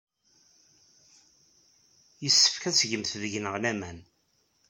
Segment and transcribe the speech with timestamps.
[2.23, 3.99] Yessefk ad tgemt deg-neɣ laman.